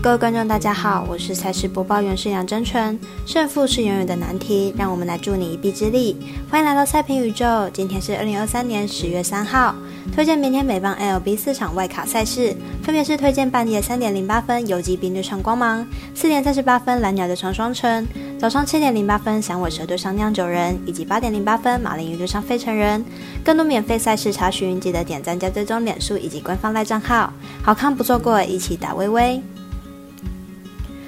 [0.00, 2.96] 各位观众，大家好，我是赛事播报员是杨真纯。
[3.26, 6.16] 胜负是永远的难题，让我们来助你一臂之力。
[6.48, 9.74] 欢迎来到赛评宇宙，今天是二零二三年十月三号，
[10.14, 15.84] 推荐明天美邦 LB 四场外卡赛事，分别是推荐半夜三点零八分游击兵对上光芒，
[16.14, 18.06] 四点三十八分蓝鸟对上双城，
[18.38, 23.04] 早上七点零八分响尾蛇对上酿酒人，以及八点零八分马林鱼对上费城人。
[23.44, 27.32] 更多免费赛事查询，记得点赞加追踪脸书以及官方赖账号，
[27.64, 29.42] 好看不错过，一起打微微。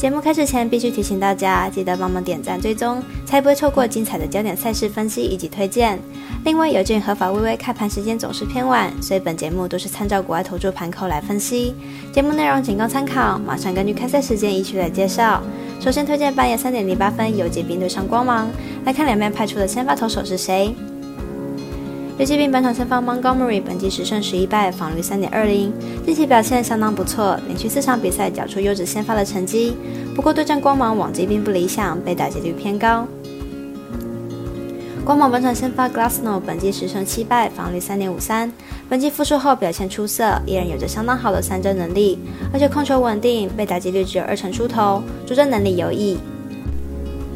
[0.00, 5.98] 节目开始前，必须提醒大家，记得帮忙点赞追踪，才不会错过精彩的焦点赛事分析以及推荐。
[6.42, 11.74] 另外，有鉴合法微微开盘时间总是偏晚，所以本节目都是参照国外投注盘口来分析。
[12.14, 15.42] 节目内容仅供参考，马上根据开赛时间依序来介绍。
[15.78, 18.48] 首先推荐半夜三点零八分游击兵对上光芒，
[18.86, 20.74] 来看两边派出的先发投手是谁。
[22.20, 25.72] 游击兵本场先发 Montgomery，本季十胜十一败，防率三点二零，
[26.04, 29.74] 近期表现相当不错，连续四场比赛缴出优质先发的成绩。
[30.14, 33.06] 不过对战光芒往绩并不理想，被打击率偏高。
[35.02, 38.52] 光芒本场先发 Glassno，本季十胜七败，防率三点五三，
[38.86, 42.18] 本季复出后表现出色，依然有着相当好的三振能力，
[42.52, 46.18] 而且控球稳定，被打击率只有二成出头，主战能力优异。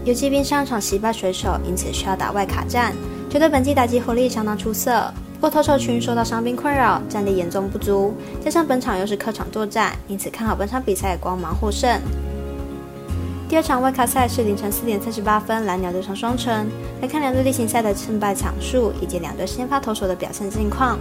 [0.04, 2.92] 游击兵上场惜败水手，因此需要打外卡战。
[3.34, 12.00] 觉得本季打击火力相当出色，不过投手群受到伤病困扰，战力严重不足，加上本场又是客场作战，因此看好本场比赛光芒获胜。
[13.48, 16.68] 第二场外卡赛是凌晨四点三十八分，蓝鸟对上双城，
[17.02, 20.96] 来看两队例行赛的胜败场数以及两队先发投手的表现近况。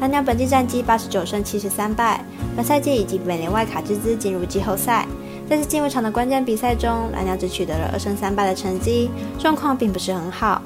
[0.00, 2.24] 蓝鸟本季战绩八十九胜七十三败，
[2.56, 5.06] 本赛季以及美联外卡之资进入季后赛。
[5.48, 9.08] 在这进入场的关键比赛中，蓝鸟只取得了二胜三败的成绩，
[9.38, 10.60] 状况并不是很好。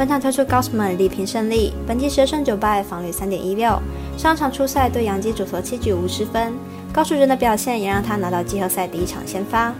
[0.00, 3.78] 本场推出 Gosman 力拼胜利，本季十胜九败，防率三点一六。
[4.16, 6.54] 上场初赛对杨基主投七局无失分，
[6.90, 9.74] 高水准的表现也让他拿到季后赛第一场先发。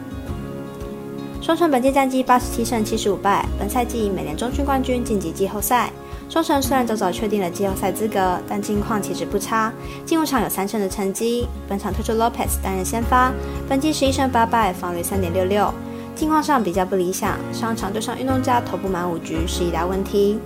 [1.40, 5.90] 双城本季战绩八十七胜七十五败，本赛季以美联中区冠军晋级季后赛。
[6.28, 9.72] 双城虽然早早确定了季后赛资格，但近况其实不差，
[10.04, 11.48] 进入场有三胜的成绩。
[11.66, 13.32] 本场推出 Lopez 担任先发，
[13.66, 15.72] 本季十一胜八败，防率三点六六。
[16.20, 20.38] 近况上比较不理想，上场对上运动家投不满五局是一大问题。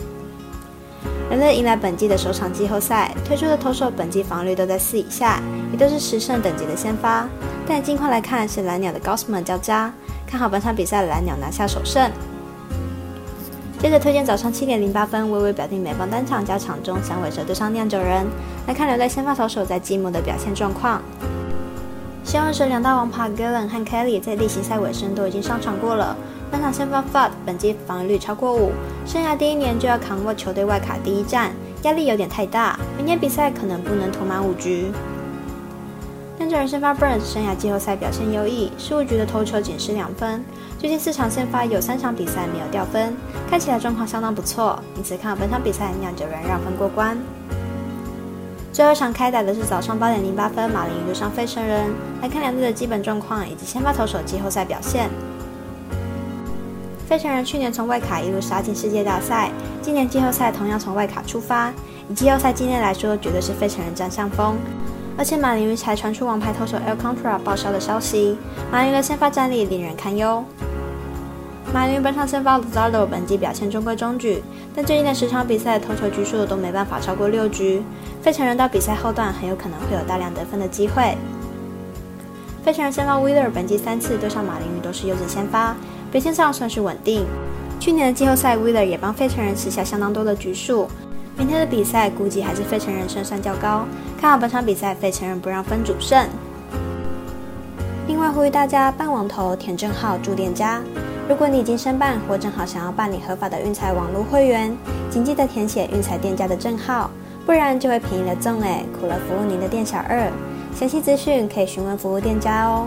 [1.29, 5.43] 人类迎来本季的首场季后赛，推出的投手本季防率都在四以下，
[5.73, 7.29] 也都是十胜等级的先发。
[7.67, 9.93] 但近况来看，是蓝鸟的 Gossman 较佳，
[10.25, 12.09] 看好本场比赛蓝鸟拿下首胜。
[13.81, 18.25] 接着推荐早上七点零八分，微微表定美邦单场加场中响尾蛇对上酿酒人，
[18.69, 21.03] 来看留在先发投手在季末的表现状况。
[22.25, 26.17] 先尾蛇两大王牌 Galen 和 Kelly 在例行赛尾声都已经上场过了。
[26.51, 28.73] 本场先发 Fud 本季防御率超过五，
[29.07, 31.53] 生涯第一年就要扛过球队外卡第一战，
[31.83, 32.79] 压力有点太大。
[32.97, 34.91] 明年比赛可能不能投满五局。
[36.39, 40.43] 酿酒人先发 Burns 生涯季后赛表现优异，十五局的投球仅失两分。
[40.79, 43.15] 最近四场先发有三场比赛没有掉分，
[43.51, 47.19] 看起来状况相当不错，因此看好本场比赛酿酒人让分过关。
[48.75, 51.95] 最后一场开打的是早上八点零八分，马林鱼对上费城人。
[52.21, 55.09] 来看两队的基本状况以及先发投手季后赛表现。
[57.07, 59.49] 费城人去年从外卡一路杀进世界大赛，
[59.81, 61.73] 今年季后赛同样从外卡出发。
[62.11, 64.57] 以季后赛经验来说，绝对是费城人占上风。
[65.17, 68.37] 而且马林鱼才传出王牌投手 El Contra 报销的消息，
[68.73, 70.45] 马林的先发战力令人堪忧。
[71.75, 74.41] 马林本场先发 Luzardo 本季表现中规中矩。
[74.77, 77.83] 但最近的十场比赛投球局数都没办法超过六局，
[78.23, 81.17] 费城人到比赛后段很有可能会有大量得分的机会。
[82.65, 85.75] 费城人先发 w e e l e r 本季三次对上马林鱼都是优质先发，
[86.13, 87.27] 表现上算是稳定。
[87.81, 90.87] 去年的季后赛 w e e l e r 也帮费城人吃下相当多的局数。
[91.37, 93.85] 明天的比赛估计还是费城人胜算较高，
[94.21, 96.25] 看好本场比赛费城人不让分主胜。
[98.07, 100.81] 另外呼吁大家办网投填证号住店家。
[101.27, 104.77] 如果你已经申办或正好想要办理合法的运彩网络会员，
[105.11, 107.11] 请记得填写运彩店家的证号，
[107.47, 110.31] 不然就会便宜了赠哎，苦了服务您的店小二。
[110.75, 112.87] 详细资讯可以询问服务店家哦。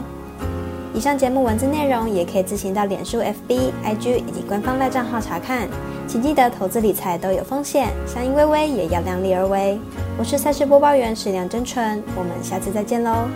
[0.94, 5.68] 以上节目文字内容也可以自行到脸书、FB、IG 以及官方赖账号查看。
[6.08, 9.80] 请记得投资理财都有风险，相依微微也要量力而为。
[10.18, 13.28] 我是赛事播报员史亮真纯，我们下次再见喽。